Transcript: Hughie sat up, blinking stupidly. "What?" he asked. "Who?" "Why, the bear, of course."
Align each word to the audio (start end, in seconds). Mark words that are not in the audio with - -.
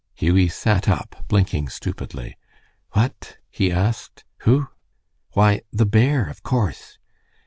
Hughie 0.15 0.47
sat 0.49 0.89
up, 0.89 1.25
blinking 1.27 1.69
stupidly. 1.69 2.35
"What?" 2.93 3.37
he 3.51 3.71
asked. 3.71 4.23
"Who?" 4.39 4.67
"Why, 5.33 5.61
the 5.71 5.85
bear, 5.85 6.25
of 6.27 6.41
course." 6.41 6.97